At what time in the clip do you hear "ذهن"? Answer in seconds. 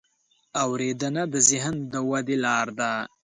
1.49-1.75